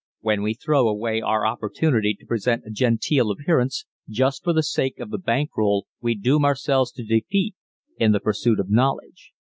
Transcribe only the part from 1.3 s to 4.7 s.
opportunity to present a genteel appearance, just for the